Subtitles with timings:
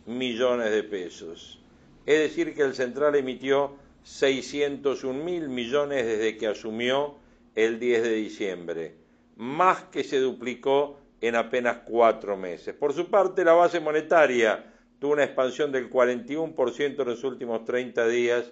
[0.05, 1.59] millones de pesos.
[2.05, 7.15] Es decir, que el Central emitió 601 mil millones desde que asumió
[7.55, 8.95] el 10 de diciembre,
[9.35, 12.73] más que se duplicó en apenas cuatro meses.
[12.73, 18.07] Por su parte, la base monetaria tuvo una expansión del 41% en los últimos 30
[18.07, 18.51] días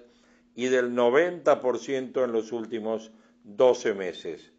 [0.55, 3.11] y del 90% en los últimos
[3.43, 4.51] 12 meses.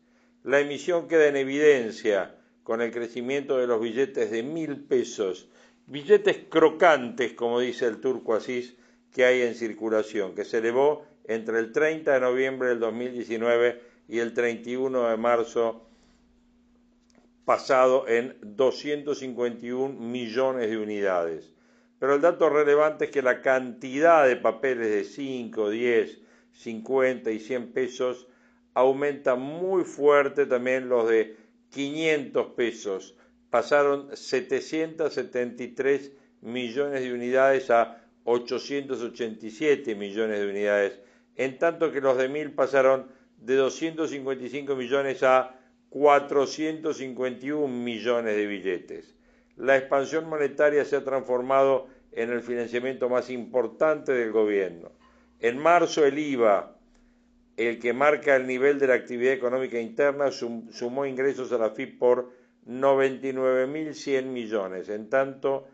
[0.45, 5.49] La emisión queda en evidencia con el crecimiento de los billetes de mil pesos,
[5.87, 8.77] billetes crocantes, como dice el turco Asís,
[9.13, 14.19] que hay en circulación, que se elevó entre el 30 de noviembre del 2019 y
[14.19, 15.89] el 31 de marzo
[17.45, 21.53] pasado en 251 millones de unidades.
[21.99, 26.19] Pero el dato relevante es que la cantidad de papeles de 5, 10,
[26.53, 28.29] 50 y 100 pesos
[28.75, 31.37] aumenta muy fuerte también los de
[31.71, 33.17] 500 pesos.
[33.51, 41.01] Pasaron 773 millones de unidades a 887 millones de unidades,
[41.37, 43.07] en tanto que los de mil pasaron
[43.39, 45.59] de 255 millones a
[45.89, 49.15] 451 millones de billetes.
[49.57, 54.93] La expansión monetaria se ha transformado en el financiamiento más importante del gobierno.
[55.41, 56.77] En marzo el IVA,
[57.57, 61.99] el que marca el nivel de la actividad económica interna, sumó ingresos a la FIP
[61.99, 62.31] por
[62.67, 64.89] 99.100 millones.
[64.91, 65.67] En tanto,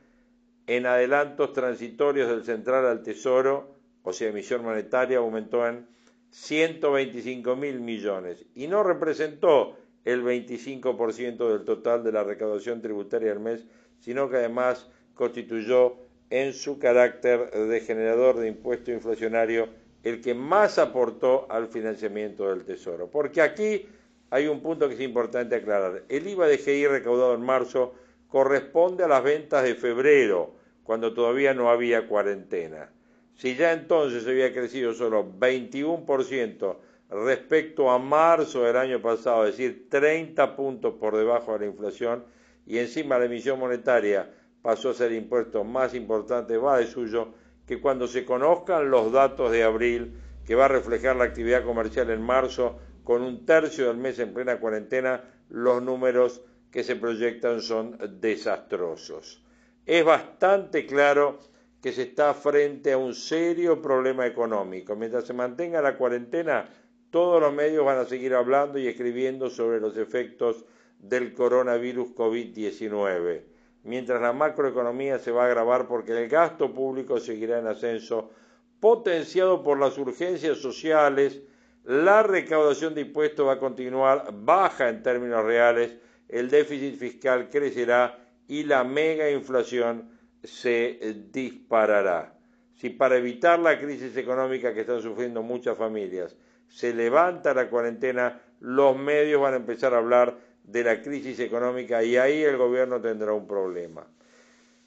[0.66, 5.86] en adelantos transitorios del central al tesoro, o sea, emisión monetaria, aumentó en
[6.30, 13.40] 125 mil millones y no representó el 25% del total de la recaudación tributaria del
[13.40, 13.64] mes,
[14.00, 15.96] sino que además constituyó
[16.30, 19.68] en su carácter de generador de impuesto inflacionario
[20.02, 23.08] el que más aportó al financiamiento del Tesoro.
[23.10, 23.86] Porque aquí
[24.30, 26.02] hay un punto que es importante aclarar.
[26.08, 27.94] El IVA de GI recaudado en marzo
[28.34, 32.90] corresponde a las ventas de febrero, cuando todavía no había cuarentena.
[33.36, 36.76] Si ya entonces había crecido solo 21%
[37.10, 42.24] respecto a marzo del año pasado, es decir, 30 puntos por debajo de la inflación,
[42.66, 44.28] y encima la emisión monetaria
[44.62, 47.28] pasó a ser el impuesto más importante, va de suyo
[47.68, 50.12] que cuando se conozcan los datos de abril,
[50.44, 54.34] que va a reflejar la actividad comercial en marzo, con un tercio del mes en
[54.34, 56.42] plena cuarentena, los números
[56.74, 59.40] que se proyectan son desastrosos.
[59.86, 61.38] Es bastante claro
[61.80, 64.96] que se está frente a un serio problema económico.
[64.96, 66.68] Mientras se mantenga la cuarentena,
[67.10, 70.64] todos los medios van a seguir hablando y escribiendo sobre los efectos
[70.98, 73.42] del coronavirus COVID-19,
[73.84, 78.30] mientras la macroeconomía se va a agravar porque el gasto público seguirá en ascenso,
[78.80, 81.40] potenciado por las urgencias sociales,
[81.84, 85.98] la recaudación de impuestos va a continuar baja en términos reales,
[86.28, 88.18] el déficit fiscal crecerá
[88.48, 90.10] y la mega inflación
[90.42, 90.98] se
[91.32, 92.34] disparará.
[92.74, 96.36] Si para evitar la crisis económica que están sufriendo muchas familias
[96.68, 102.02] se levanta la cuarentena, los medios van a empezar a hablar de la crisis económica
[102.02, 104.06] y ahí el gobierno tendrá un problema.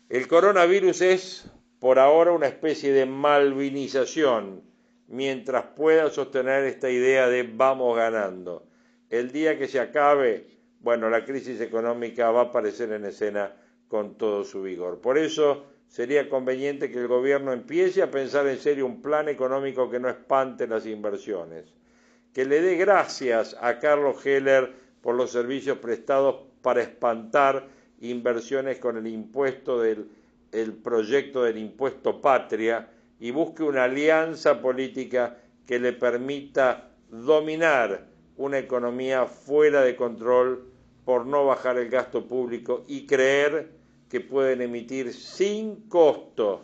[0.09, 4.63] El coronavirus es por ahora una especie de malvinización
[5.07, 8.65] mientras pueda sostener esta idea de vamos ganando.
[9.09, 13.53] El día que se acabe, bueno, la crisis económica va a aparecer en escena
[13.87, 14.99] con todo su vigor.
[14.99, 19.89] Por eso sería conveniente que el gobierno empiece a pensar en serio un plan económico
[19.89, 21.73] que no espante las inversiones,
[22.33, 27.67] que le dé gracias a Carlos Heller por los servicios prestados para espantar
[28.01, 30.09] inversiones con el impuesto del
[30.51, 32.89] el proyecto del impuesto patria
[33.19, 38.07] y busque una alianza política que le permita dominar
[38.37, 40.71] una economía fuera de control
[41.05, 43.71] por no bajar el gasto público y creer
[44.09, 46.61] que pueden emitir sin costo,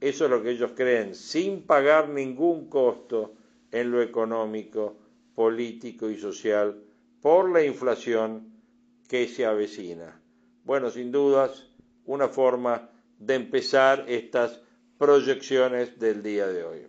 [0.00, 3.34] eso es lo que ellos creen, sin pagar ningún costo
[3.70, 4.96] en lo económico,
[5.34, 6.82] político y social
[7.20, 8.50] por la inflación
[9.08, 10.20] que se avecina.
[10.64, 11.66] Bueno, sin dudas,
[12.06, 14.60] una forma de empezar estas
[14.98, 16.86] proyecciones del día de hoy.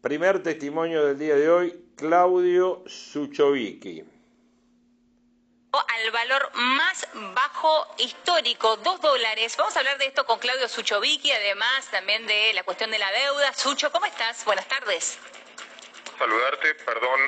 [0.00, 4.04] Primer testimonio del día de hoy, Claudio Suchovicki
[5.88, 9.56] al valor más bajo histórico, dos dólares.
[9.56, 13.10] Vamos a hablar de esto con Claudio Suchovicki, además también de la cuestión de la
[13.10, 13.52] deuda.
[13.52, 14.44] Sucho, ¿cómo estás?
[14.44, 15.18] Buenas tardes.
[16.18, 17.20] Saludarte, perdón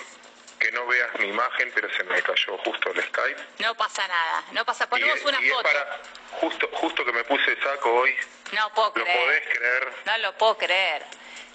[0.59, 3.41] que no veas mi imagen, pero se me cayó justo el Skype.
[3.61, 5.63] No pasa nada, no pasa, ponemos una y foto.
[5.63, 6.01] para,
[6.41, 8.15] justo, justo que me puse saco hoy.
[8.53, 9.17] No puedo creer.
[9.17, 9.93] ¿Lo podés creer?
[10.05, 11.07] No lo puedo creer.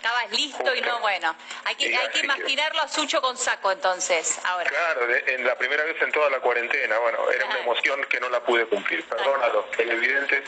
[0.04, 1.34] Estabas listo y no, bueno.
[1.64, 4.70] Hay que, hay que imaginarlo a Sucho con saco entonces, ahora.
[4.70, 8.28] Claro, en la primera vez en toda la cuarentena, bueno, era una emoción que no
[8.28, 9.02] la pude cumplir.
[9.06, 10.44] Perdón a los televidentes,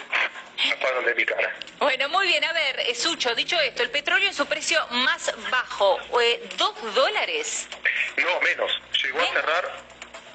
[0.82, 1.56] pasaron de mi cara.
[1.80, 5.34] Bueno, muy bien, a ver, eh, Sucho, dicho esto, el petróleo en su precio más
[5.50, 7.70] bajo, eh, ¿dos dólares?
[8.18, 8.82] No, menos.
[9.02, 9.72] Llegó a cerrar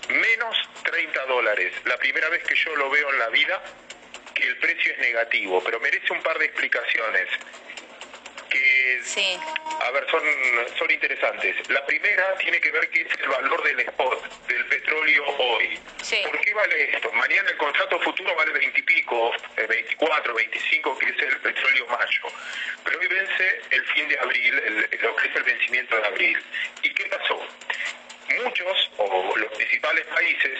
[0.08, 1.74] menos 30 dólares.
[1.84, 3.62] La primera vez que yo lo veo en la vida
[4.32, 7.28] que el precio es negativo, pero merece un par de explicaciones
[8.50, 9.38] que, sí.
[9.80, 10.22] a ver, son,
[10.78, 11.56] son interesantes.
[11.70, 15.78] La primera tiene que ver que es el valor del spot, del petróleo hoy.
[15.98, 17.12] ¿Por qué vale esto?
[17.12, 22.22] Mañana el contrato futuro vale 20 y pico, 24, 25, que es el petróleo mayo.
[22.84, 26.42] Pero hoy vence el fin de abril, el, lo que es el vencimiento de abril.
[26.82, 27.40] ¿Y qué pasó?
[28.44, 30.58] Muchos, o los principales países,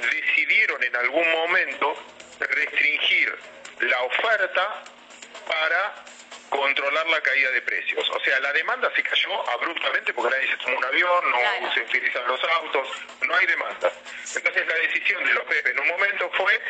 [0.00, 1.96] decidieron en algún momento
[2.40, 3.36] restringir
[3.80, 4.84] la oferta
[5.46, 6.04] para
[6.48, 8.08] controlar la caída de precios.
[8.10, 11.30] O sea, la demanda se cayó abruptamente porque nadie se tomó un avión,
[11.60, 12.88] no se utilizan los autos,
[13.22, 13.92] no hay demanda.
[14.34, 16.60] Entonces la decisión de los PEP en un momento fue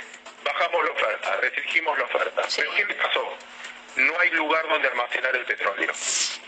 [0.45, 2.43] bajamos la oferta, restringimos la oferta.
[2.57, 3.37] Pero ¿qué le pasó?
[3.97, 5.93] No hay lugar donde almacenar el petróleo.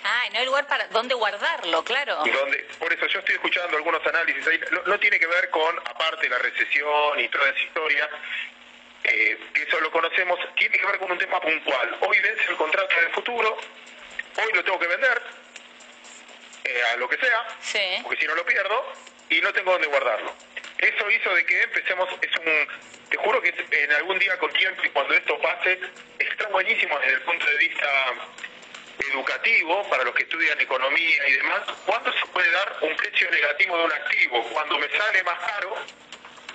[0.05, 2.17] Ah, no hay lugar para donde guardarlo, claro.
[2.17, 5.77] Donde, por eso yo estoy escuchando algunos análisis ahí, no, no tiene que ver con,
[5.81, 8.09] aparte la recesión y toda esa historia,
[9.11, 11.99] eh, eso lo conocemos, tiene que ver con un tema puntual.
[12.01, 15.23] Hoy vence el contrato del futuro, hoy lo tengo que vender,
[16.65, 18.93] eh, a lo que sea, porque si no lo pierdo,
[19.29, 20.35] y no tengo dónde guardarlo.
[20.79, 24.83] Eso hizo de que empecemos, es un, te juro que en algún día con tiempo
[24.85, 25.79] y cuando esto pase,
[26.19, 27.89] está buenísimo desde el punto de vista
[29.11, 33.77] educativo para los que estudian economía y demás, ¿cuándo se puede dar un precio negativo
[33.79, 34.43] de un activo?
[34.53, 35.77] Cuando me sale más caro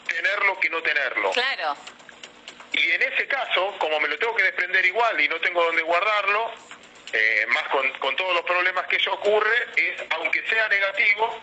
[0.08, 1.32] tenerlo que no tenerlo.
[1.32, 1.76] Claro.
[2.78, 5.82] Y en ese caso, como me lo tengo que desprender igual y no tengo dónde
[5.82, 6.52] guardarlo,
[7.14, 11.40] eh, más con, todos los problemas que ello ocurre, es, aunque sea negativo,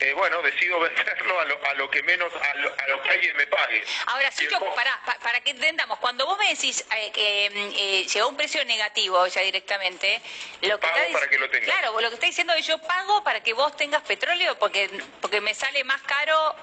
[0.00, 3.46] eh, bueno, decido venderlo a lo, a lo que menos, a lo, que alguien me
[3.46, 3.82] pague.
[4.06, 8.28] Ahora, si yo, para, para que entendamos, cuando vos me decís eh, que mm, llegó
[8.28, 10.20] un precio negativo ya directamente,
[10.60, 11.64] lo que pago para que lo tenga.
[11.64, 14.90] Claro, lo que está diciendo es yo pago para que vos tengas petróleo porque,
[15.22, 16.54] porque me sale más caro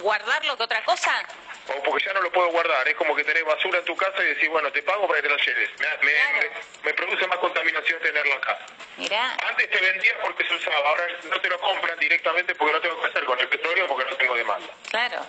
[0.00, 1.26] guardarlo que otra cosa
[1.68, 2.86] o porque ya no lo puedo guardar.
[2.88, 5.28] Es como que tenés basura en tu casa y decís, bueno, te pago para que
[5.28, 5.70] te la lleves.
[6.82, 8.58] Me, produce más contaminación tenerlo acá.
[8.96, 9.36] Mirá.
[9.48, 13.00] Antes te vendía porque se usaba, ahora no te lo compran directamente porque no tengo
[13.00, 14.68] que hacer con el petróleo porque no tengo demanda.
[14.90, 15.24] Claro.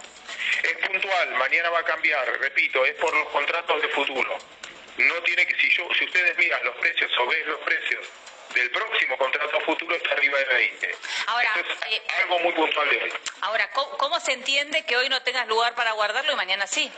[0.63, 4.37] Es puntual, mañana va a cambiar, repito, es por los contratos de futuro.
[4.97, 8.05] No tiene que, si yo, si ustedes miran los precios o ven los precios
[8.53, 10.95] del próximo contrato futuro está arriba de 20.
[11.27, 13.13] Ahora, es eh, algo muy puntual de hoy.
[13.41, 16.91] Ahora, ¿cómo, se entiende que hoy no tengas lugar para guardarlo y mañana sí?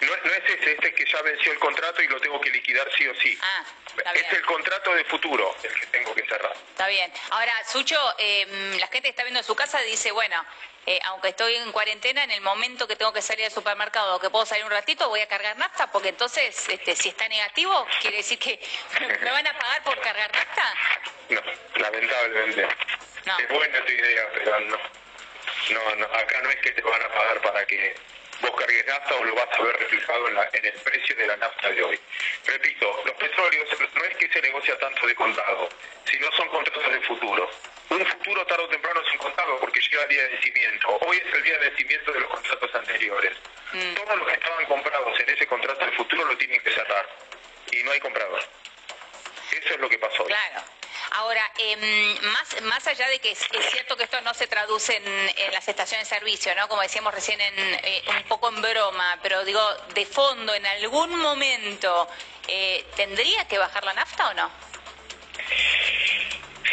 [0.00, 2.50] No, no es ese, este es que ya venció el contrato y lo tengo que
[2.50, 3.38] liquidar sí o sí.
[3.40, 3.64] Ah,
[4.14, 6.54] es el contrato de futuro el que tengo que cerrar.
[6.70, 7.10] Está bien.
[7.30, 10.44] Ahora, Sucho, eh, la gente está viendo en su casa dice, bueno,
[10.84, 14.20] eh, aunque estoy en cuarentena, en el momento que tengo que salir al supermercado o
[14.20, 17.86] que puedo salir un ratito, voy a cargar nafta, porque entonces, este, si está negativo,
[18.00, 18.60] quiere decir que
[19.20, 20.74] me van a pagar por cargar nafta.
[21.30, 21.42] No,
[21.76, 22.68] lamentablemente.
[23.26, 24.78] Es buena tu idea, pero no.
[25.70, 26.06] No, no.
[26.06, 27.96] Acá no es que te van a pagar para que
[28.40, 31.36] vos cargues nafta o lo vas a ver reflejado en, en, el precio de la
[31.36, 31.98] nafta de hoy.
[32.44, 35.68] Repito, los petróleos no es que se negocia tanto de contado,
[36.04, 37.50] sino son contratos de futuro.
[37.90, 40.98] un futuro tarde o temprano es incontado porque llega el día de vencimiento.
[41.06, 43.32] Hoy es el día de vencimiento de los contratos anteriores.
[43.72, 43.94] Mm.
[43.94, 47.08] Todos los que estaban comprados en ese contrato del futuro lo tienen que cerrar.
[47.72, 48.42] Y no hay comprador.
[49.52, 50.24] Eso es lo que pasó.
[50.24, 50.62] Claro.
[51.16, 51.76] Ahora, eh,
[52.24, 53.38] más, más allá de que es,
[53.70, 56.68] cierto que esto no se traduce en, las estaciones de servicio, ¿no?
[56.68, 59.62] Como decíamos recién, en, eh, un poco en broma, pero digo,
[59.94, 62.06] de fondo, en algún momento,
[62.48, 64.50] eh, ¿tendría que bajar la nafta o no?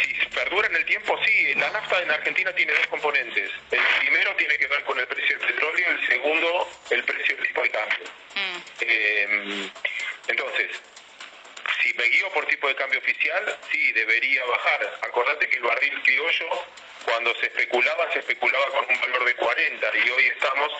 [0.02, 1.54] Si perdura en el tiempo, sí.
[1.54, 3.50] La nafta en Argentina tiene dos componentes.
[3.70, 7.46] El primero tiene que ver con el precio del petróleo, el segundo, el precio del
[7.46, 8.04] tipo de cambio.
[8.34, 8.58] Mm.
[8.80, 9.70] Eh,
[10.28, 10.70] entonces,
[11.84, 14.98] si me guío por tipo de cambio oficial, sí, debería bajar.
[15.02, 16.48] Acordate que el barril criollo,
[17.04, 20.72] cuando se especulaba, se especulaba con un valor de 40 y hoy estamos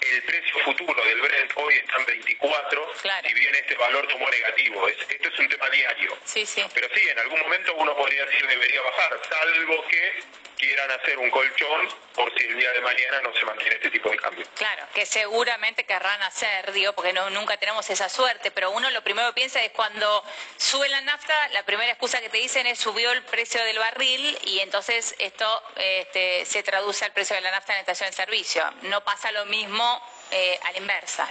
[0.00, 2.92] el precio futuro del Brent hoy está en 24,
[3.24, 4.88] y bien este valor tomó negativo.
[4.88, 6.18] esto es un tema diario.
[6.24, 6.62] Sí, sí.
[6.74, 10.22] Pero sí, en algún momento uno podría decir debería bajar, salvo que
[10.62, 14.08] quieran hacer un colchón por si el día de mañana no se mantiene este tipo
[14.10, 14.46] de cambio.
[14.54, 19.02] Claro, que seguramente querrán hacer, digo, porque no, nunca tenemos esa suerte, pero uno lo
[19.02, 20.24] primero que piensa es cuando
[20.56, 24.38] sube la nafta, la primera excusa que te dicen es subió el precio del barril
[24.44, 28.62] y entonces esto este, se traduce al precio de la nafta en estación de servicio.
[28.82, 30.00] No pasa lo mismo
[30.30, 31.28] eh, a la inversa.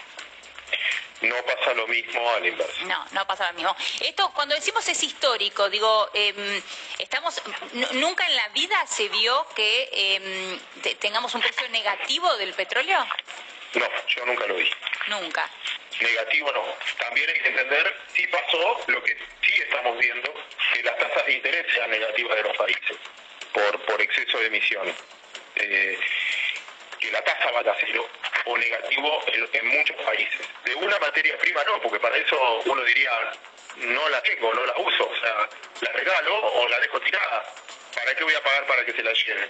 [1.22, 2.84] No pasa lo mismo a la inversa.
[2.86, 3.76] No, no pasa lo mismo.
[4.00, 6.62] Esto, cuando decimos es histórico, digo, em,
[6.98, 7.42] estamos,
[7.94, 10.60] nunca en la vida se vio que em,
[11.00, 13.06] tengamos un precio negativo del petróleo.
[13.76, 14.70] No, yo nunca lo vi.
[15.08, 15.50] Nunca.
[16.00, 16.64] Negativo no.
[16.98, 20.34] También hay que entender, sí pasó lo que sí estamos viendo,
[20.74, 22.98] que las tasas de interés sean negativas de los países
[23.54, 24.94] por, por exceso de emisión.
[25.56, 26.00] Eh,
[27.02, 28.08] que la tasa vaya a cero
[28.46, 30.48] o negativo en, muchos países.
[30.64, 33.12] De una materia prima no, porque para eso uno diría,
[33.78, 35.50] no la tengo, no la uso, o sea,
[35.82, 37.44] la regalo o la dejo tirada.
[37.96, 39.50] ¿Para qué voy a pagar para que se la lleven?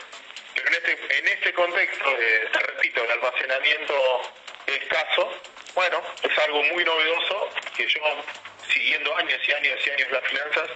[0.55, 2.17] Pero en este, en este contexto,
[2.53, 4.21] repito, el almacenamiento
[4.67, 5.41] escaso,
[5.75, 8.01] bueno, es algo muy novedoso que yo,
[8.71, 10.69] siguiendo años y años y años las finanzas,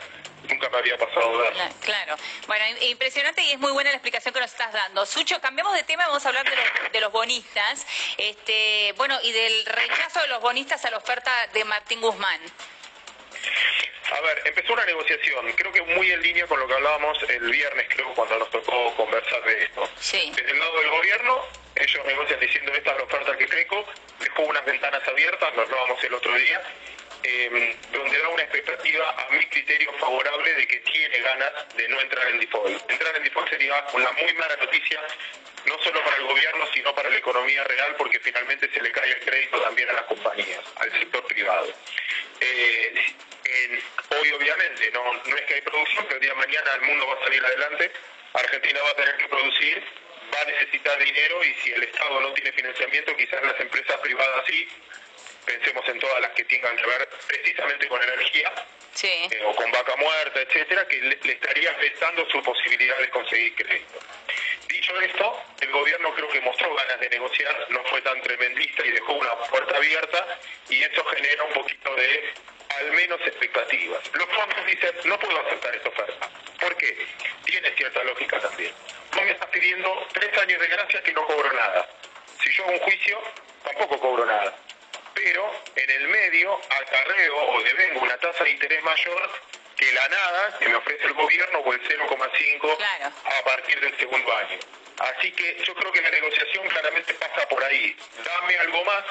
[0.46, 1.54] nunca me había pasado ver.
[1.82, 2.16] Claro,
[2.48, 5.06] bueno, impresionante y es muy buena la explicación que nos estás dando.
[5.06, 7.86] Sucho, cambiamos de tema, vamos a hablar de los, de los bonistas,
[8.18, 12.42] este, bueno, y del rechazo de los bonistas a la oferta de Martín Guzmán.
[14.12, 17.50] A ver, empezó una negociación, creo que muy en línea con lo que hablábamos el
[17.50, 19.90] viernes, creo, cuando nos tocó conversar de esto.
[20.00, 20.32] Sí.
[20.36, 21.42] Desde el lado del gobierno,
[21.76, 23.86] ellos negocian diciendo esta es la oferta que Creco,
[24.20, 26.62] dejó unas ventanas abiertas, nos hablábamos el otro día,
[27.92, 32.28] donde da una expectativa a mi criterio favorable de que tiene ganas de no entrar
[32.28, 32.92] en default.
[32.92, 35.02] Entrar en default sería una muy mala noticia,
[35.66, 39.12] no solo para el gobierno, sino para la economía real, porque finalmente se le cae
[39.12, 41.74] el crédito también a las compañías, al sector privado.
[42.42, 42.94] Eh,
[44.22, 47.08] hoy obviamente no, no es que hay producción, pero el día de mañana el mundo
[47.08, 47.92] va a salir adelante,
[48.34, 49.84] Argentina va a tener que producir,
[50.34, 54.46] va a necesitar dinero y si el Estado no tiene financiamiento, quizás las empresas privadas
[54.48, 54.68] sí,
[55.46, 58.52] pensemos en todas las que tengan que ver precisamente con energía
[59.04, 64.00] eh, o con vaca muerta, etcétera, que le, estaría afectando su posibilidad de conseguir crédito.
[64.68, 68.92] Dicho esto, el gobierno creo que mostró ganas de negociar, no fue tan tremendista y
[68.92, 72.34] dejó una puerta abierta y eso genera un poquito de
[72.80, 74.02] al menos expectativas.
[74.14, 76.30] Los fondos dicen, no puedo aceptar esta oferta.
[76.60, 77.06] ¿Por qué?
[77.46, 78.74] Tiene cierta lógica también.
[79.16, 81.88] No me estás pidiendo tres años de gracia que no cobro nada.
[82.42, 83.22] Si yo hago un juicio,
[83.64, 84.58] tampoco cobro nada
[85.16, 89.32] pero en el medio acarreo o devengo una tasa de interés mayor
[89.76, 92.78] que la nada que me ofrece el gobierno o el 0,5
[93.26, 94.60] a partir del segundo año.
[95.00, 97.96] Así que yo creo que la negociación claramente pasa por ahí.
[98.24, 99.04] Dame algo más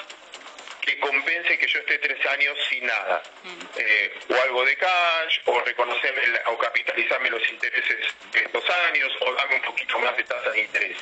[0.80, 3.23] que compense que yo esté tres años sin nada.
[3.42, 3.64] Mm.
[3.76, 9.34] Eh, o algo de cash, o reconocerme o capitalizarme los intereses de estos años, o
[9.34, 10.96] dame un poquito más de tasa de interés.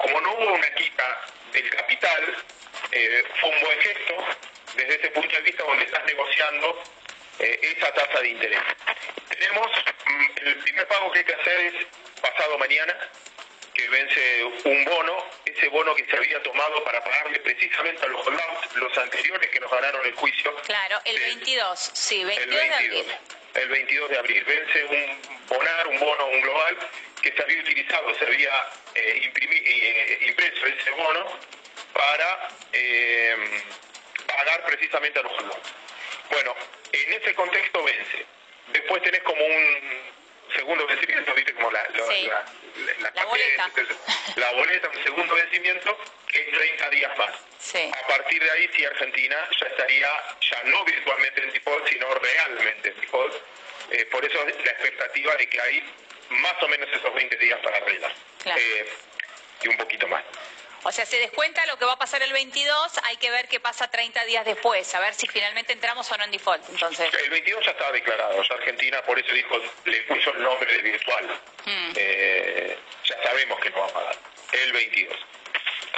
[0.00, 1.20] Como no hubo una quita
[1.52, 2.36] del capital,
[2.92, 4.14] eh, fue un buen gesto
[4.76, 6.82] desde ese punto de vista donde estás negociando
[7.38, 8.60] eh, esa tasa de interés.
[9.28, 9.66] Tenemos,
[10.06, 11.86] mm, el primer pago que hay que hacer es
[12.20, 12.96] pasado mañana,
[13.74, 18.26] que vence un bono, ese bono que se había tomado para pagarle precisamente a los
[18.26, 20.54] holdouts, los anteriores que nos ganaron el juicio.
[20.62, 23.04] Claro, el 22, sí, 22 de abril.
[23.52, 24.44] El 22 de abril.
[24.44, 26.78] Vence un bonar, un bono, un global,
[27.22, 28.52] que se había utilizado, se había
[28.94, 31.38] eh, eh, impreso ese bono
[31.92, 33.62] para eh,
[34.26, 35.72] pagar precisamente a los holdouts.
[36.30, 36.54] Bueno,
[36.92, 38.26] en ese contexto vence.
[38.72, 40.12] Después tenés como un
[40.54, 42.44] segundo vencimiento, viste como la, la, boleta.
[44.36, 45.98] la boleta, un segundo vencimiento,
[46.28, 47.30] que es 30 días más.
[47.92, 50.08] A partir de ahí, sí, Argentina ya estaría,
[50.40, 53.34] ya no virtualmente en default, sino realmente en default.
[53.90, 55.82] Eh, por eso la expectativa de que hay
[56.30, 58.12] más o menos esos 20 días para arreglar.
[58.44, 58.88] Eh,
[59.62, 60.24] y un poquito más.
[60.82, 63.60] O sea, se descuenta lo que va a pasar el 22, hay que ver qué
[63.60, 66.66] pasa 30 días después, a ver si finalmente entramos o no en default.
[66.70, 67.12] Entonces.
[67.12, 70.82] El 22 ya estaba declarado, ya Argentina por eso dijo, le puso el nombre de
[70.82, 71.40] virtual.
[71.66, 71.92] Hmm.
[71.96, 74.16] Eh, ya sabemos que no va a pagar,
[74.52, 75.16] el 22.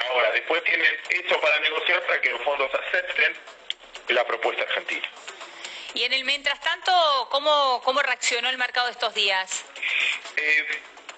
[0.08, 3.36] Ahora, después tienen eso para negociar para que los fondos acepten
[4.08, 5.08] la propuesta argentina.
[5.94, 9.64] Y en el mientras tanto, ¿cómo, cómo reaccionó el mercado estos días?
[10.36, 10.66] Eh,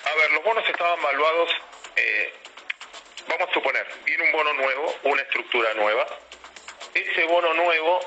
[0.05, 1.51] a ver, los bonos estaban valuados
[1.97, 2.33] eh,
[3.29, 6.07] vamos a suponer, viene un bono nuevo, una estructura nueva.
[6.93, 8.01] Ese bono nuevo,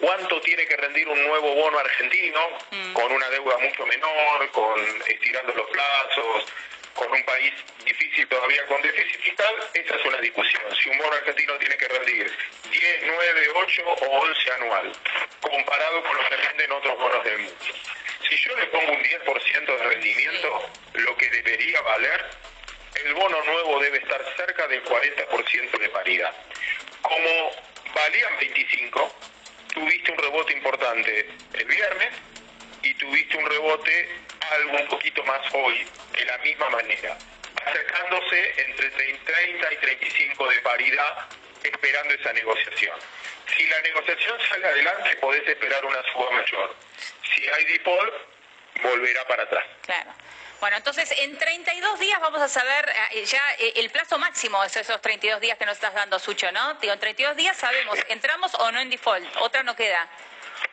[0.00, 2.92] ¿cuánto tiene que rendir un nuevo bono argentino mm.
[2.92, 6.46] con una deuda mucho menor, con estirando los plazos,
[6.94, 7.52] con un país
[7.84, 9.54] difícil todavía con déficit fiscal?
[9.74, 10.62] Esa es una discusión.
[10.82, 12.36] Si un bono argentino tiene que rendir
[12.70, 14.92] 10, 9, 8 o 11 anual,
[15.40, 17.64] comparado con lo que renden otros bonos del mundo.
[18.28, 22.26] Si yo le pongo un 10% de rendimiento, lo que debería valer
[23.04, 26.34] el bono nuevo debe estar cerca del 40% de paridad.
[27.00, 27.50] Como
[27.94, 29.14] valían 25,
[29.72, 32.08] tuviste un rebote importante el viernes
[32.82, 34.08] y tuviste un rebote
[34.50, 37.16] algo un poquito más hoy, de la misma manera,
[37.64, 41.28] acercándose entre 30 y 35 de paridad,
[41.62, 42.98] esperando esa negociación.
[43.56, 46.76] Si la negociación sale adelante, podés esperar una suba mayor.
[47.34, 48.14] Si hay default,
[48.82, 49.64] volverá para atrás.
[49.82, 50.12] Claro.
[50.60, 54.66] Bueno, entonces en 32 días vamos a saber eh, ya eh, el plazo máximo de
[54.66, 56.74] esos 32 días que nos estás dando, Sucho, ¿no?
[56.74, 59.24] Digo, en 32 días sabemos, ¿entramos o no en default?
[59.36, 60.08] Otra no queda.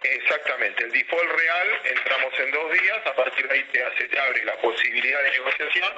[0.02, 3.66] Exactamente, el default real entramos en dos días, a partir de ahí
[3.98, 5.94] se te abre la posibilidad de negociación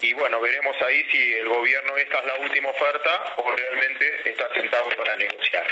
[0.00, 4.52] y bueno, veremos ahí si el gobierno esta es la última oferta o realmente está
[4.54, 5.66] sentado para negociar.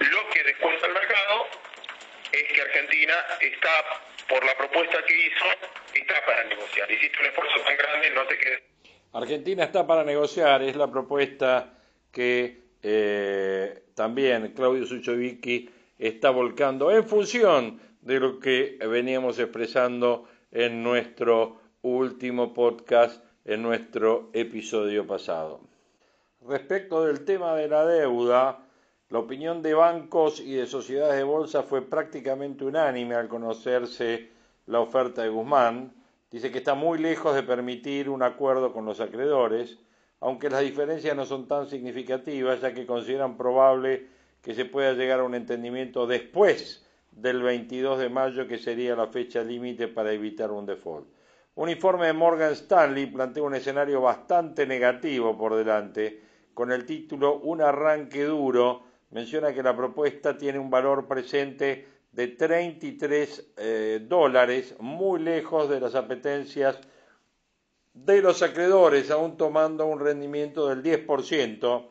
[0.00, 1.48] Lo que descuenta el mercado
[2.32, 3.68] es que Argentina está,
[4.28, 5.44] por la propuesta que hizo,
[5.94, 6.90] está para negociar.
[6.90, 8.62] Hiciste un esfuerzo tan grande, no te quedes.
[9.12, 11.74] Argentina está para negociar, es la propuesta
[12.12, 20.82] que eh, también Claudio Suchovicki está volcando en función de lo que veníamos expresando en
[20.82, 25.60] nuestro último podcast, en nuestro episodio pasado.
[26.46, 28.67] Respecto del tema de la deuda,
[29.10, 34.28] la opinión de bancos y de sociedades de bolsa fue prácticamente unánime al conocerse
[34.66, 35.94] la oferta de Guzmán.
[36.30, 39.78] Dice que está muy lejos de permitir un acuerdo con los acreedores,
[40.20, 44.08] aunque las diferencias no son tan significativas, ya que consideran probable
[44.42, 49.06] que se pueda llegar a un entendimiento después del 22 de mayo, que sería la
[49.06, 51.08] fecha límite para evitar un default.
[51.54, 56.20] Un informe de Morgan Stanley plantea un escenario bastante negativo por delante,
[56.52, 62.28] con el título Un arranque duro, menciona que la propuesta tiene un valor presente de
[62.28, 66.78] 33 eh, dólares, muy lejos de las apetencias
[67.94, 71.90] de los acreedores, aún tomando un rendimiento del 10%,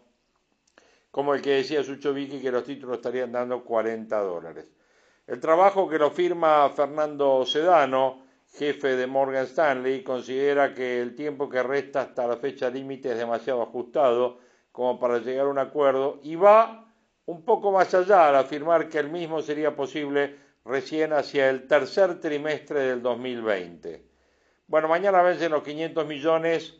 [1.12, 4.68] como el que decía Sucho Vicky que los títulos estarían dando 40 dólares.
[5.26, 11.50] El trabajo que lo firma Fernando Sedano, jefe de Morgan Stanley, considera que el tiempo
[11.50, 14.40] que resta hasta la fecha límite es demasiado ajustado
[14.72, 16.87] como para llegar a un acuerdo y va
[17.28, 22.20] un poco más allá al afirmar que el mismo sería posible recién hacia el tercer
[22.22, 24.02] trimestre del 2020.
[24.68, 26.78] Bueno, mañana vencen los 500 millones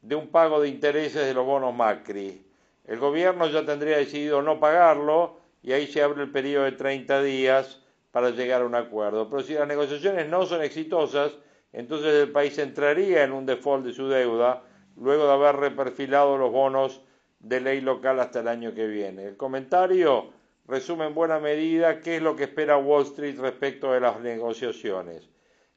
[0.00, 2.46] de un pago de intereses de los bonos Macri.
[2.86, 7.22] El gobierno ya tendría decidido no pagarlo y ahí se abre el periodo de 30
[7.22, 9.28] días para llegar a un acuerdo.
[9.28, 11.36] Pero si las negociaciones no son exitosas,
[11.74, 14.62] entonces el país entraría en un default de su deuda
[14.96, 17.02] luego de haber reperfilado los bonos
[17.40, 19.24] de ley local hasta el año que viene.
[19.24, 20.30] El comentario
[20.68, 25.28] resume en buena medida qué es lo que espera Wall Street respecto de las negociaciones.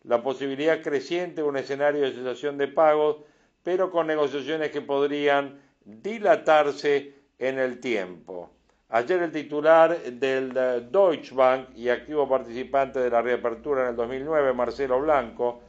[0.03, 3.17] La posibilidad creciente de un escenario de cesación de pagos,
[3.63, 8.51] pero con negociaciones que podrían dilatarse en el tiempo.
[8.89, 10.53] Ayer el titular del
[10.91, 15.61] Deutsche Bank y activo participante de la reapertura en el 2009, Marcelo Blanco,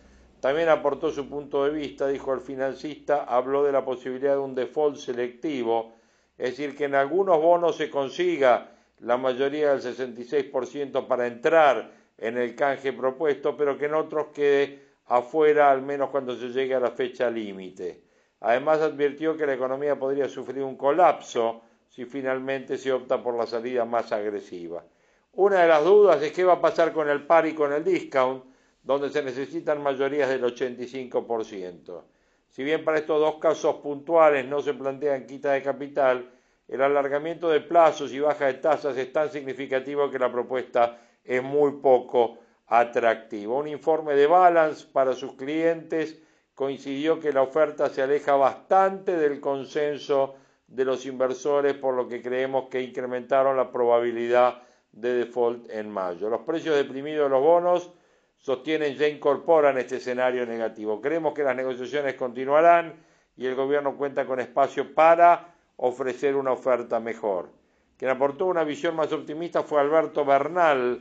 [0.45, 4.55] también aportó su punto de vista, dijo el financista, habló de la posibilidad de un
[4.55, 5.95] default selectivo,
[6.37, 12.37] es decir, que en algunos bonos se consiga la mayoría del 66% para entrar en
[12.37, 16.81] el canje propuesto, pero que en otros quede afuera al menos cuando se llegue a
[16.81, 18.03] la fecha límite.
[18.41, 23.47] Además advirtió que la economía podría sufrir un colapso si finalmente se opta por la
[23.47, 24.85] salida más agresiva.
[25.33, 27.83] Una de las dudas es qué va a pasar con el par y con el
[27.83, 28.45] discount,
[28.85, 32.03] donde se necesitan mayorías del 85%.
[32.51, 36.31] Si bien para estos dos casos puntuales no se plantean quita de capital,
[36.69, 41.43] el alargamiento de plazos y baja de tasas es tan significativo que la propuesta es
[41.43, 43.59] muy poco atractivo.
[43.59, 46.21] Un informe de Balance para sus clientes
[46.55, 52.23] coincidió que la oferta se aleja bastante del consenso de los inversores, por lo que
[52.23, 56.31] creemos que incrementaron la probabilidad de default en mayo.
[56.31, 57.91] Los precios deprimidos de los bonos
[58.45, 61.01] sostienen ya incorporan este escenario negativo.
[61.01, 62.93] Creemos que las negociaciones continuarán
[63.39, 67.49] y el gobierno cuenta con espacio para ofrecer una oferta mejor.
[67.97, 71.01] Quien aportó una visión más optimista fue Alberto Bernal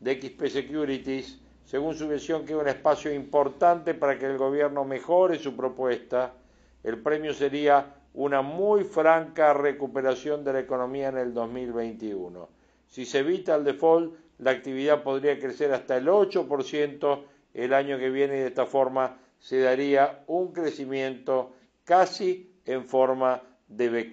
[0.00, 5.38] de XP Securities, según su visión que un espacio importante para que el gobierno mejore
[5.38, 6.34] su propuesta.
[6.82, 12.48] El premio sería una muy franca recuperación de la economía en el 2021.
[12.88, 17.22] Si se evita el default, la actividad podría crecer hasta el 8%
[17.54, 21.52] el año que viene y de esta forma se daría un crecimiento
[21.84, 24.10] casi en forma de B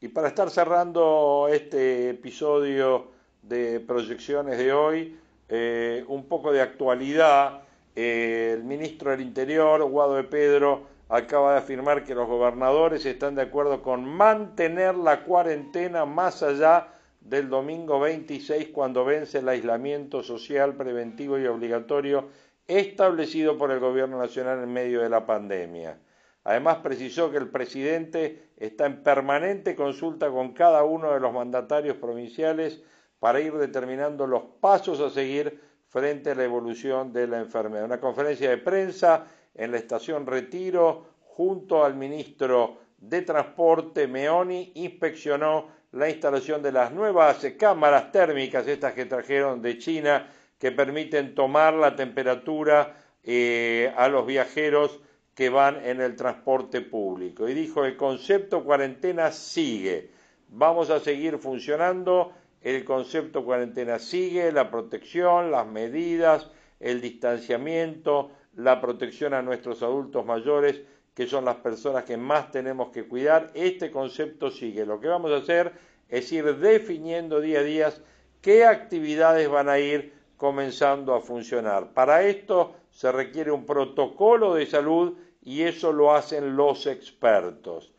[0.00, 3.08] Y para estar cerrando este episodio
[3.42, 7.62] de proyecciones de hoy, eh, un poco de actualidad.
[7.96, 13.34] Eh, el ministro del Interior, Guado de Pedro, acaba de afirmar que los gobernadores están
[13.34, 16.88] de acuerdo con mantener la cuarentena más allá
[17.28, 22.28] del domingo 26 cuando vence el aislamiento social preventivo y obligatorio
[22.66, 25.98] establecido por el Gobierno Nacional en medio de la pandemia.
[26.44, 31.96] Además precisó que el presidente está en permanente consulta con cada uno de los mandatarios
[31.98, 32.82] provinciales
[33.18, 37.84] para ir determinando los pasos a seguir frente a la evolución de la enfermedad.
[37.84, 45.77] Una conferencia de prensa en la estación Retiro, junto al ministro de Transporte, Meoni, inspeccionó
[45.92, 51.74] la instalación de las nuevas cámaras térmicas, estas que trajeron de China, que permiten tomar
[51.74, 55.00] la temperatura eh, a los viajeros
[55.34, 57.48] que van en el transporte público.
[57.48, 60.10] Y dijo, el concepto cuarentena sigue,
[60.48, 68.80] vamos a seguir funcionando el concepto cuarentena sigue, la protección, las medidas, el distanciamiento, la
[68.80, 70.82] protección a nuestros adultos mayores,
[71.18, 73.50] que son las personas que más tenemos que cuidar.
[73.52, 74.86] Este concepto sigue.
[74.86, 75.72] Lo que vamos a hacer
[76.08, 77.92] es ir definiendo día a día
[78.40, 81.92] qué actividades van a ir comenzando a funcionar.
[81.92, 87.92] Para esto se requiere un protocolo de salud y eso lo hacen los expertos.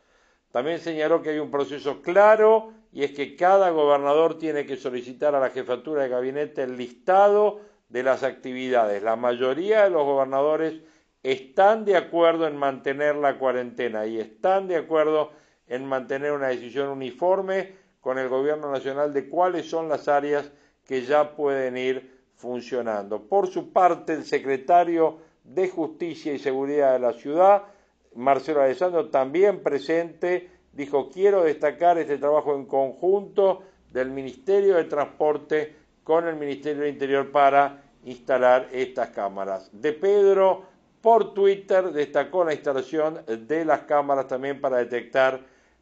[0.54, 5.36] También señaló que hay un proceso claro y es que cada gobernador tiene que solicitar
[5.36, 9.04] a la jefatura de gabinete el listado de las actividades.
[9.04, 10.76] La mayoría de los gobernadores
[11.24, 15.32] están de acuerdo en mantener la cuarentena y están de acuerdo
[15.68, 20.50] en mantener una decisión uniforme con el gobierno nacional de cuáles son las áreas
[20.86, 23.28] que ya pueden ir funcionando.
[23.28, 27.64] Por su parte, el secretario de Justicia y Seguridad de la ciudad,
[28.16, 35.76] Marcelo Alessandro, también presente, dijo, quiero destacar este trabajo en conjunto del Ministerio de Transporte
[36.04, 39.70] con el Ministerio de Interior para instalar estas cámaras.
[39.74, 40.64] De Pedro,
[41.02, 45.42] por Twitter, destacó la instalación de las cámaras también para detectar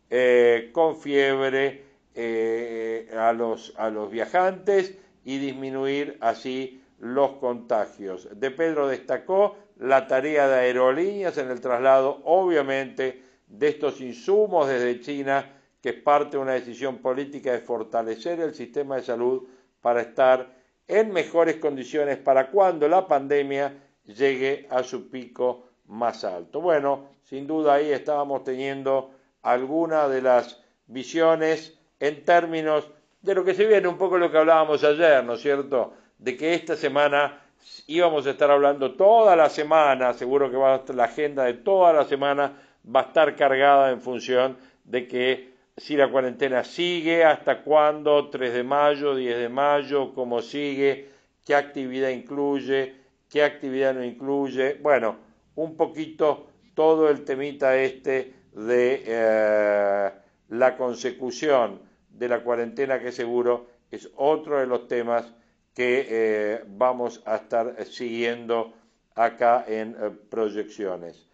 [0.10, 1.84] eh, con fiebre
[2.16, 8.30] eh, a, los, a los viajantes y disminuir así los contagios.
[8.40, 15.00] De Pedro destacó la tarea de aerolíneas en el traslado, obviamente, de estos insumos desde
[15.02, 19.44] China, que es parte de una decisión política de fortalecer el sistema de salud
[19.82, 20.56] para estar
[20.88, 23.74] en mejores condiciones para cuando la pandemia
[24.08, 26.62] llegue a su pico más alto.
[26.62, 32.90] Bueno, sin duda ahí estábamos teniendo algunas de las visiones en términos
[33.22, 35.94] de lo que se viene un poco lo que hablábamos ayer, ¿no es cierto?
[36.18, 37.42] De que esta semana
[37.88, 42.06] íbamos a estar hablando toda la semana, seguro que va la agenda de toda la
[42.06, 42.54] semana
[42.96, 48.54] va a estar cargada en función de que si la cuarentena sigue, hasta cuándo, 3
[48.54, 51.10] de mayo, 10 de mayo, cómo sigue,
[51.46, 52.96] qué actividad incluye,
[53.30, 54.76] qué actividad no incluye.
[54.82, 55.18] Bueno,
[55.56, 60.12] un poquito todo el temita este de eh,
[60.50, 65.34] la consecución de la cuarentena que seguro es otro de los temas
[65.74, 68.74] que eh, vamos a estar siguiendo
[69.16, 71.26] acá en eh, proyecciones.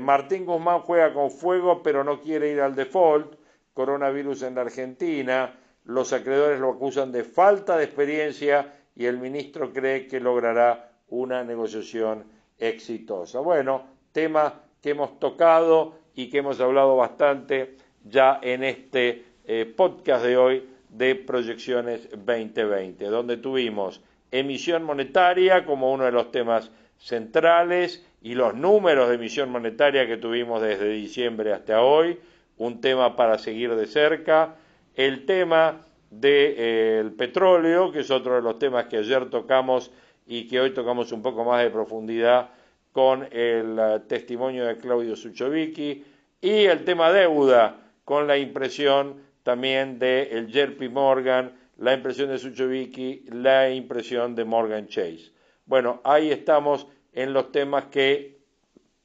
[0.00, 3.36] Martín Guzmán juega con fuego, pero no quiere ir al default.
[3.72, 5.60] Coronavirus en la Argentina.
[5.84, 11.44] Los acreedores lo acusan de falta de experiencia y el ministro cree que logrará una
[11.44, 12.24] negociación
[12.58, 13.40] exitosa.
[13.40, 20.24] Bueno, tema que hemos tocado y que hemos hablado bastante ya en este eh, podcast
[20.24, 28.04] de hoy de Proyecciones 2020, donde tuvimos emisión monetaria como uno de los temas centrales
[28.22, 32.18] y los números de emisión monetaria que tuvimos desde diciembre hasta hoy,
[32.58, 34.56] un tema para seguir de cerca,
[34.94, 39.90] el tema del petróleo, que es otro de los temas que ayer tocamos
[40.30, 42.50] y que hoy tocamos un poco más de profundidad
[42.92, 46.04] con el eh, testimonio de Claudio Suchovicki
[46.40, 52.38] y el tema deuda con la impresión también de el JP Morgan, la impresión de
[52.38, 55.32] Suchovicki, la impresión de Morgan Chase.
[55.66, 58.38] Bueno, ahí estamos en los temas que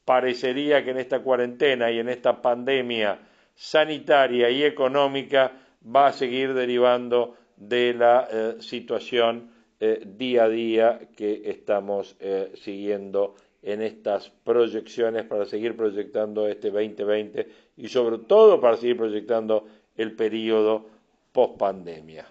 [0.05, 3.17] parecería que en esta cuarentena y en esta pandemia
[3.55, 10.99] sanitaria y económica va a seguir derivando de la eh, situación eh, día a día
[11.15, 18.59] que estamos eh, siguiendo en estas proyecciones para seguir proyectando este 2020 y sobre todo
[18.59, 19.65] para seguir proyectando
[19.97, 20.85] el periodo
[21.31, 22.25] post pandemia.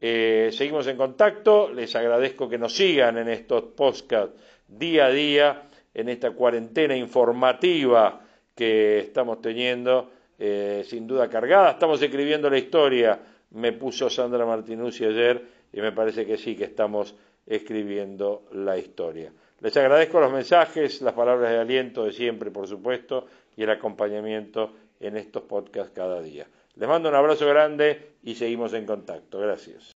[0.00, 6.08] seguimos en contacto, les agradezco que nos sigan en estos podcasts día a día, en
[6.08, 8.20] esta cuarentena informativa
[8.54, 11.72] que estamos teniendo eh, sin duda cargada.
[11.72, 16.64] Estamos escribiendo la historia, me puso Sandra Martinuzzi ayer y me parece que sí que
[16.64, 17.14] estamos
[17.46, 19.32] escribiendo la historia.
[19.60, 24.72] Les agradezco los mensajes, las palabras de aliento de siempre, por supuesto, y el acompañamiento
[25.00, 26.46] en estos podcasts cada día.
[26.76, 29.38] Les mando un abrazo grande y seguimos en contacto.
[29.38, 29.92] Gracias.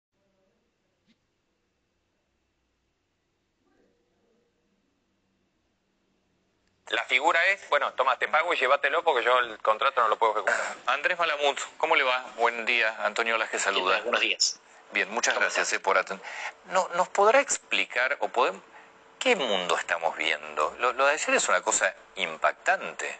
[6.89, 10.17] La figura es, bueno, toma, te pago y llévatelo porque yo el contrato no lo
[10.17, 10.75] puedo ejecutar.
[10.87, 12.25] Andrés Malamut, ¿cómo le va?
[12.37, 14.01] Buen día, Antonio Laje saluda.
[14.01, 14.59] buenos días.
[14.91, 16.25] Bien, muchas gracias eh, por atender.
[16.65, 18.61] No, ¿Nos podrá explicar o podemos,
[19.19, 20.75] qué mundo estamos viendo?
[20.79, 23.19] Lo, de ayer es una cosa impactante.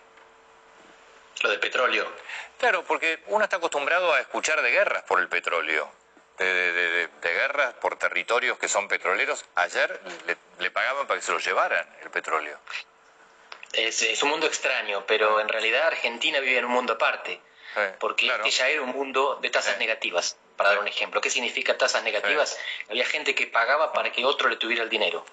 [1.42, 2.12] Lo del petróleo.
[2.58, 5.92] Claro, porque uno está acostumbrado a escuchar de guerras por el petróleo.
[6.38, 9.46] De, guerras por territorios que son petroleros.
[9.56, 12.60] Ayer le, le pagaban para que se lo llevaran el petróleo.
[13.74, 17.40] Es, un mundo extraño, pero en realidad Argentina vive en un mundo aparte,
[18.00, 21.20] porque ella era un mundo de tasas negativas, para dar un ejemplo.
[21.22, 22.56] ¿Qué significa tasas negativas?
[22.88, 25.26] Había gente que pagaba para que otro le tuviera el dinero.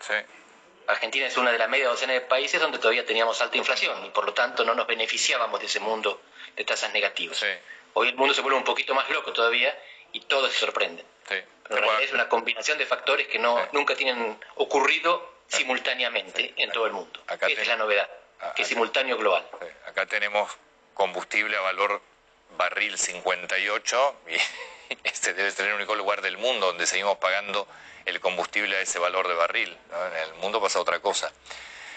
[0.87, 4.09] Argentina es una de las media docena de países donde todavía teníamos alta inflación y
[4.09, 6.23] por lo tanto no nos beneficiábamos de ese mundo
[6.57, 7.45] de tasas negativas.
[7.93, 9.79] Hoy el mundo se vuelve un poquito más loco todavía
[10.13, 11.05] y todos se sorprenden.
[11.27, 16.73] Pero en realidad es una combinación de factores que no, nunca tienen ocurrido simultáneamente en
[16.73, 17.21] todo el mundo.
[17.29, 18.09] Esa es la novedad
[18.57, 19.47] que es simultáneo global.
[19.85, 20.57] Acá tenemos
[20.95, 22.01] combustible a valor
[22.57, 27.67] barril 58 y este debe ser el único lugar del mundo donde seguimos pagando
[28.05, 29.77] el combustible a ese valor de barril.
[30.13, 31.33] En el mundo pasa otra cosa.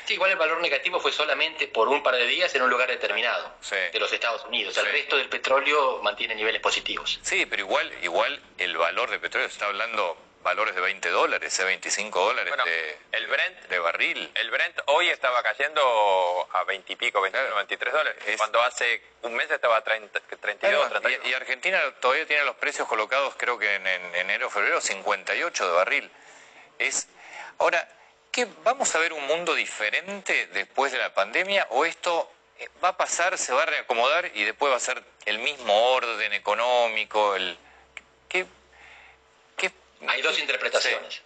[0.05, 2.89] Sí, igual el valor negativo fue solamente por un par de días en un lugar
[2.89, 4.75] determinado de los Estados Unidos.
[4.77, 7.19] El resto del petróleo mantiene niveles positivos.
[7.21, 11.57] Sí, pero igual, igual el valor del petróleo se está hablando valores de 20 dólares,
[11.57, 14.31] de 25 dólares de, el Brent, de barril.
[14.35, 19.33] El Brent hoy estaba cayendo a 20 y pico, 21, 23 dólares, cuando hace un
[19.33, 20.91] mes estaba a 30, 32,
[21.25, 26.11] Y, Argentina todavía tiene los precios colocados, creo que en, enero febrero, 58 de barril.
[26.79, 27.07] Es
[27.61, 27.87] Ahora,
[28.31, 32.27] ¿qué, ¿vamos a ver un mundo diferente después de la pandemia o esto
[32.57, 35.71] eh, va a pasar, se va a reacomodar y después va a ser el mismo
[35.93, 37.35] orden económico?
[37.35, 37.55] El,
[38.27, 38.47] ¿qué,
[40.07, 41.21] hay dos interpretaciones.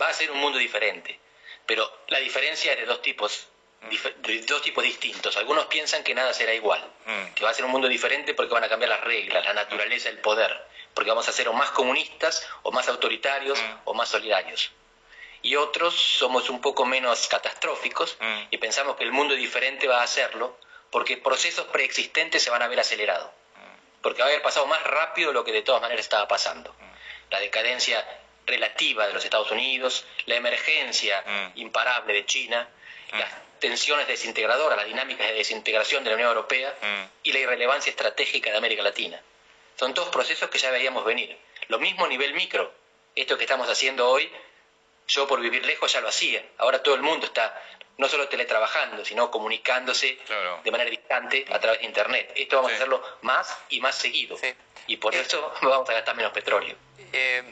[0.00, 1.18] Va a ser un mundo diferente,
[1.66, 3.48] pero la diferencia es de dos tipos
[3.90, 5.36] de dos tipos distintos.
[5.36, 7.34] Algunos piensan que nada será igual, mm.
[7.34, 10.08] que va a ser un mundo diferente porque van a cambiar las reglas, la naturaleza,
[10.08, 13.80] el poder, porque vamos a ser o más comunistas, o más autoritarios, mm.
[13.84, 14.70] o más solidarios.
[15.42, 18.42] Y otros somos un poco menos catastróficos mm.
[18.50, 20.56] y pensamos que el mundo diferente va a hacerlo
[20.90, 23.30] porque procesos preexistentes se van a ver acelerados,
[24.00, 26.72] porque va a haber pasado más rápido lo que de todas maneras estaba pasando
[27.32, 28.06] la decadencia
[28.46, 31.58] relativa de los Estados Unidos, la emergencia mm.
[31.58, 32.68] imparable de China,
[33.12, 33.18] mm.
[33.18, 37.10] las tensiones desintegradoras, las dinámicas de desintegración de la Unión Europea mm.
[37.24, 39.20] y la irrelevancia estratégica de América Latina.
[39.76, 41.36] Son todos procesos que ya veíamos venir.
[41.68, 42.72] Lo mismo a nivel micro.
[43.14, 44.30] Esto que estamos haciendo hoy,
[45.08, 46.44] yo por vivir lejos ya lo hacía.
[46.58, 47.60] Ahora todo el mundo está
[47.98, 50.18] no solo teletrabajando, sino comunicándose
[50.64, 52.32] de manera distante a través de Internet.
[52.34, 54.36] Esto vamos a hacerlo más y más seguido.
[54.86, 56.76] Y por eso vamos a gastar menos petróleo.
[57.12, 57.42] Eh,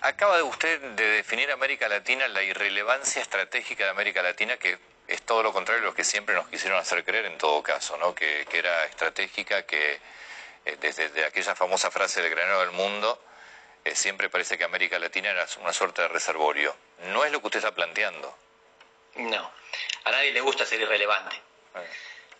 [0.00, 5.22] acaba de usted de definir América Latina, la irrelevancia estratégica de América Latina, que es
[5.22, 8.14] todo lo contrario de lo que siempre nos quisieron hacer creer en todo caso, ¿no?
[8.14, 10.00] que, era estratégica, que
[10.64, 13.20] eh, desde aquella famosa frase del granero del mundo,
[13.86, 16.74] eh, siempre parece que América Latina era una suerte de reservorio.
[17.12, 18.36] No es lo que usted está planteando.
[19.14, 19.52] No,
[20.02, 21.40] a nadie le gusta ser irrelevante.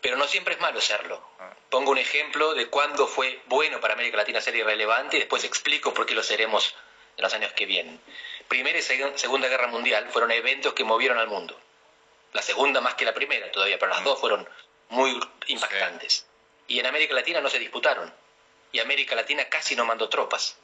[0.01, 1.23] Pero no siempre es malo serlo.
[1.71, 5.95] Pongo un ejemplo de cuándo fue bueno para América Latina ser irrelevante y después explico
[5.95, 6.75] por qué lo seremos
[7.17, 8.01] en los años que vienen.
[8.49, 11.59] Primera y Segunda Guerra Mundial fueron eventos que movieron al mundo.
[12.33, 14.49] La segunda más que la primera todavía, pero las dos fueron
[14.89, 16.27] muy impactantes.
[16.67, 18.13] Y en América Latina no se disputaron.
[18.73, 20.59] Y América Latina casi no mandó tropas.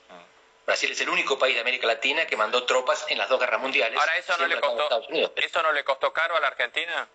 [0.66, 3.60] Brasil es el único país de América Latina que mandó tropas en las dos guerras
[3.60, 3.98] mundiales.
[3.98, 5.02] Ahora, ¿eso no, le costó,
[5.36, 7.08] ¿eso no le costó caro a la Argentina?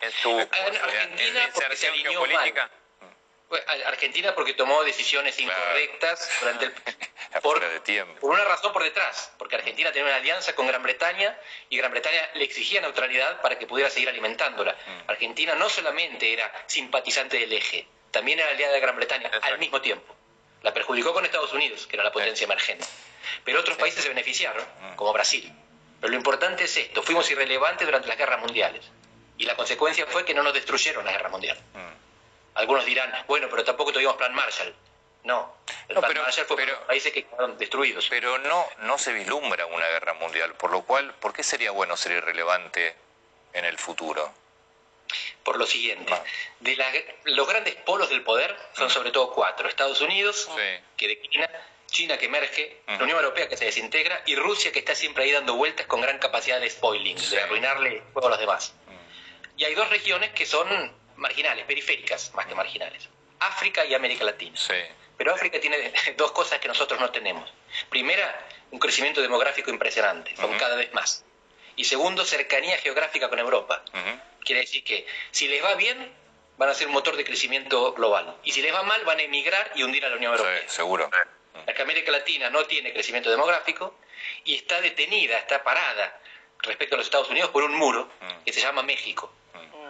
[0.00, 2.70] En su Argentina porque se alineó política.
[3.86, 6.72] Argentina porque tomó decisiones incorrectas durante el
[7.42, 8.20] por, de tiempo.
[8.20, 11.36] por una razón por detrás, porque Argentina tenía una alianza con Gran Bretaña
[11.68, 14.72] y Gran Bretaña le exigía neutralidad para que pudiera seguir alimentándola.
[14.72, 15.10] Mm.
[15.10, 19.80] Argentina no solamente era simpatizante del eje, también era aliada de Gran Bretaña al mismo
[19.80, 20.16] tiempo.
[20.62, 22.86] La perjudicó con Estados Unidos, que era la potencia emergente.
[23.44, 24.96] Pero otros países se beneficiaron, mm.
[24.96, 25.52] como Brasil.
[26.00, 28.84] Pero lo importante es esto, fuimos irrelevantes durante las guerras mundiales.
[29.38, 31.58] Y la consecuencia fue que no nos destruyeron la guerra mundial.
[31.74, 32.58] Mm.
[32.58, 34.74] Algunos dirán, bueno, pero tampoco tuvimos plan Marshall.
[35.22, 35.54] No,
[35.88, 38.06] el plan Marshall fue pero, países que quedaron destruidos.
[38.08, 41.96] Pero no, no se vislumbra una guerra mundial, por lo cual, ¿por qué sería bueno
[41.96, 42.94] ser irrelevante
[43.52, 44.32] en el futuro?
[45.42, 46.12] Por lo siguiente,
[46.60, 46.76] de
[47.24, 49.68] los grandes polos del poder son sobre todo cuatro.
[49.68, 50.48] Estados Unidos,
[50.96, 51.48] que declina,
[51.86, 55.32] China que emerge, la Unión Europea que se desintegra y Rusia que está siempre ahí
[55.32, 58.74] dando vueltas con gran capacidad de spoiling, de arruinarle el juego a los demás.
[59.56, 60.68] Y hay dos regiones que son
[61.16, 63.08] marginales, periféricas más que marginales.
[63.40, 64.58] África y América Latina.
[65.16, 67.52] Pero África tiene dos cosas que nosotros no tenemos.
[67.88, 71.24] Primera, un crecimiento demográfico impresionante, son cada vez más.
[71.76, 73.82] Y segundo, cercanía geográfica con Europa.
[74.44, 76.12] Quiere decir que si les va bien,
[76.56, 78.36] van a ser un motor de crecimiento global.
[78.44, 80.60] Y si les va mal, van a emigrar y hundir a la Unión Europea.
[80.66, 81.10] Sí, seguro.
[81.66, 83.94] que América Latina no tiene crecimiento demográfico
[84.44, 86.20] y está detenida, está parada
[86.58, 88.10] respecto a los Estados Unidos por un muro
[88.44, 89.32] que se llama México.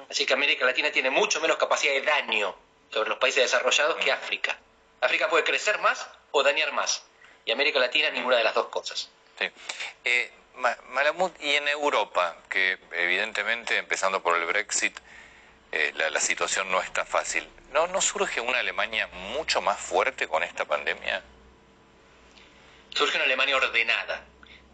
[0.09, 2.57] Así que América Latina tiene mucho menos capacidad de daño
[2.91, 4.59] sobre los países desarrollados que África.
[5.01, 7.05] África puede crecer más o dañar más.
[7.45, 9.09] Y América Latina ninguna de las dos cosas.
[9.39, 9.51] Sí.
[10.05, 10.31] Eh,
[10.91, 14.99] Malamud, y en Europa, que evidentemente, empezando por el Brexit,
[15.73, 17.49] eh, la, situación no está fácil.
[17.73, 21.23] ¿No, ¿No surge una Alemania mucho más fuerte con esta pandemia?
[22.91, 24.25] Surge una Alemania ordenada.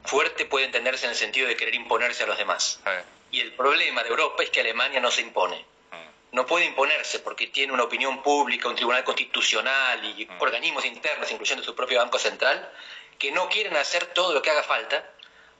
[0.05, 2.81] Fuerte puede entenderse en el sentido de querer imponerse a los demás.
[2.87, 3.03] Eh.
[3.33, 5.65] Y el problema de Europa es que Alemania no se impone.
[6.33, 10.41] No puede imponerse porque tiene una opinión pública, un tribunal constitucional y mm.
[10.41, 12.71] organismos internos, incluyendo su propio Banco Central,
[13.19, 15.05] que no quieren hacer todo lo que haga falta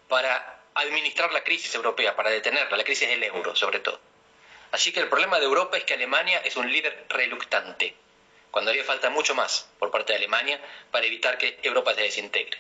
[0.09, 3.99] para administrar la crisis europea, para detenerla, la crisis del euro sobre todo.
[4.73, 7.95] Así que el problema de Europa es que Alemania es un líder reluctante,
[8.51, 12.59] cuando haría falta mucho más por parte de Alemania para evitar que Europa se desintegre.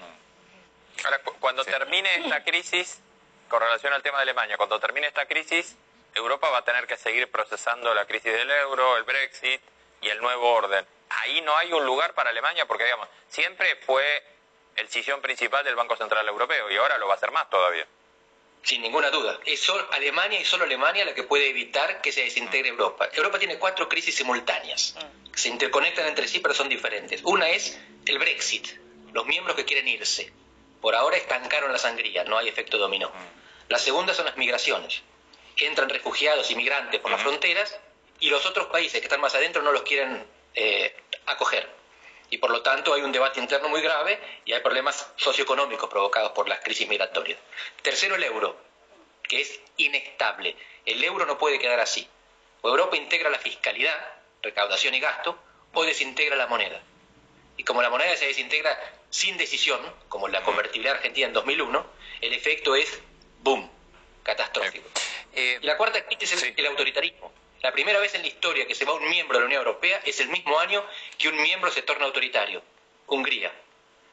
[1.05, 3.01] Ahora, cuando termine esta crisis,
[3.49, 5.77] con relación al tema de Alemania, cuando termine esta crisis,
[6.15, 9.61] Europa va a tener que seguir procesando la crisis del euro, el Brexit
[10.01, 10.87] y el nuevo orden.
[11.11, 14.25] Ahí no hay un lugar para Alemania porque, digamos, siempre fue
[14.77, 17.87] el sillón principal del Banco Central Europeo y ahora lo va a hacer más todavía.
[18.63, 19.39] Sin ninguna duda.
[19.45, 23.09] Es solo Alemania y solo Alemania la que puede evitar que se desintegre Europa.
[23.13, 24.97] Europa tiene cuatro crisis simultáneas.
[25.33, 27.21] que Se interconectan entre sí pero son diferentes.
[27.25, 28.67] Una es el Brexit,
[29.13, 30.33] los miembros que quieren irse.
[30.81, 33.11] Por ahora estancaron la sangría, no hay efecto dominó.
[33.69, 35.03] La segunda son las migraciones.
[35.57, 37.79] Entran refugiados, inmigrantes por las fronteras
[38.21, 40.95] y los otros países que están más adentro no los quieren eh,
[41.27, 41.76] acoger.
[42.31, 46.33] Y por lo tanto hay un debate interno muy grave y hay problemas socioeconómicos provocados
[46.33, 47.39] por las crisis migratorias.
[47.83, 48.57] Tercero, el euro,
[49.23, 50.57] que es inestable.
[50.85, 52.09] El euro no puede quedar así.
[52.63, 53.97] O Europa integra la fiscalidad,
[54.43, 55.39] recaudación y gasto,
[55.73, 56.81] o desintegra la moneda.
[57.57, 58.79] Y como la moneda se desintegra
[59.11, 61.87] sin decisión, como la convertibilidad argentina en 2001,
[62.21, 63.01] el efecto es
[63.41, 63.71] boom,
[64.23, 64.89] catastrófico.
[65.33, 67.33] Eh, y la cuarta crisis es el autoritarismo.
[67.63, 70.01] La primera vez en la historia que se va un miembro de la Unión Europea
[70.05, 70.85] es el mismo año
[71.19, 72.63] que un miembro se torna autoritario,
[73.07, 73.53] Hungría.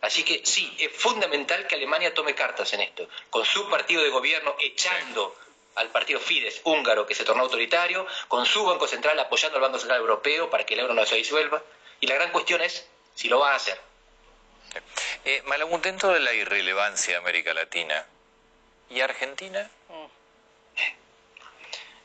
[0.01, 4.09] Así que sí, es fundamental que Alemania tome cartas en esto, con su partido de
[4.09, 5.35] gobierno echando
[5.75, 9.79] al partido Fidesz húngaro que se tornó autoritario, con su Banco Central apoyando al Banco
[9.79, 11.63] Central Europeo para que el euro no se disuelva.
[11.99, 13.79] Y la gran cuestión es si lo va a hacer.
[15.25, 15.43] Eh,
[15.81, 18.05] dentro de la irrelevancia de América Latina,
[18.89, 19.69] ¿y Argentina?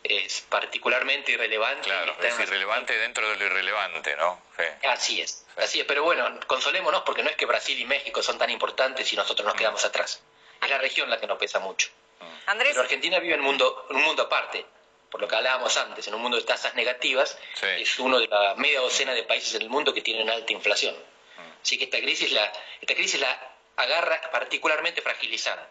[0.09, 1.85] Es particularmente irrelevante.
[1.85, 4.41] Claro, es irrelevante dentro de lo irrelevante, ¿no?
[4.89, 5.87] Así es, así es.
[5.87, 9.45] Pero bueno, consolémonos porque no es que Brasil y México son tan importantes y nosotros
[9.45, 9.59] nos mm.
[9.59, 10.23] quedamos atrás.
[10.63, 11.89] Es la región la que nos pesa mucho.
[12.21, 12.51] Mm.
[12.51, 12.71] Andrés...
[12.71, 14.65] Pero Argentina vive en un mundo, un mundo aparte
[15.11, 18.55] por lo que hablábamos antes, en un mundo de tasas negativas, es uno de la
[18.57, 20.95] media docena de países en el mundo que tienen alta inflación.
[20.95, 21.63] Mm.
[21.63, 25.69] Así que esta crisis la, esta crisis la agarra particularmente fragilizada,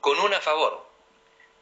[0.00, 0.93] con una a favor.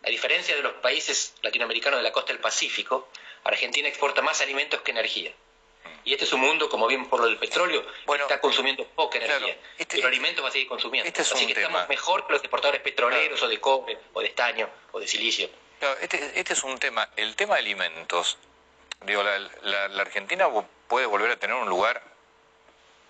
[0.05, 3.09] A diferencia de los países latinoamericanos de la costa del Pacífico,
[3.45, 5.31] Argentina exporta más alimentos que energía.
[5.31, 5.89] Mm.
[6.05, 9.19] Y este es un mundo, como bien por lo del petróleo, bueno, está consumiendo poca
[9.19, 9.57] energía.
[9.79, 11.07] Este, pero alimentos va a seguir consumiendo.
[11.07, 14.69] Este Así que estamos mejor que los exportadores petroleros o de cobre, o de estaño,
[14.93, 15.49] o de silicio
[16.01, 18.39] este, este, es un tema, el tema de alimentos.
[19.05, 20.49] Digo, la, Argentina
[20.87, 22.03] puede volver a tener un lugar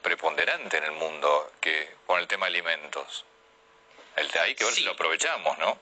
[0.00, 3.24] preponderante en el mundo que con el tema alimentos.
[4.16, 5.78] El de ahí que ver si lo aprovechamos, ¿no?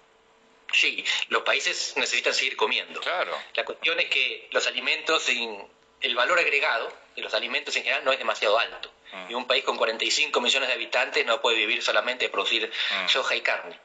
[0.73, 3.01] Sí, los países necesitan seguir comiendo.
[3.01, 3.37] Claro.
[3.55, 8.12] La cuestión es que los alimentos, el valor agregado de los alimentos en general no
[8.12, 8.93] es demasiado alto.
[9.12, 9.31] Mm.
[9.31, 13.09] Y un país con 45 millones de habitantes no puede vivir solamente de producir mm.
[13.09, 13.79] soja y carne.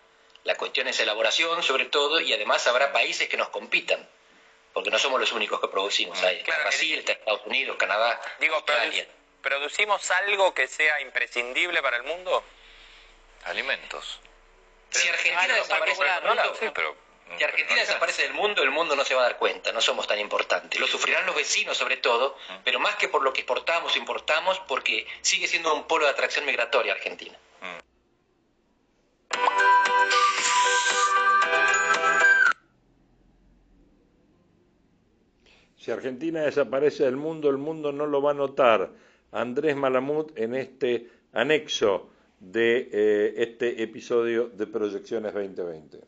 [0.43, 4.07] La cuestión es elaboración, sobre todo, y además habrá países que nos compitan,
[4.73, 6.21] porque no somos los únicos que producimos.
[6.21, 6.25] Mm.
[6.25, 9.07] Hay Brasil, Estados Unidos, Canadá, Digo, Australia.
[9.41, 12.43] ¿Producimos algo que sea imprescindible para el mundo?
[13.45, 14.19] Alimentos.
[14.95, 16.55] Si Argentina desaparece del mundo,
[17.37, 20.07] si Argentina desaparece del mundo, el mundo no se va a dar cuenta, no somos
[20.07, 20.79] tan importantes.
[20.79, 25.05] Lo sufrirán los vecinos sobre todo, pero más que por lo que exportamos, importamos, porque
[25.21, 27.37] sigue siendo un polo de atracción migratoria Argentina.
[35.77, 38.91] Si Argentina desaparece del mundo, el mundo no lo va a notar.
[39.33, 42.14] Andrés Malamud en este anexo
[42.45, 46.05] de eh, este episodio de Proyecciones 2020.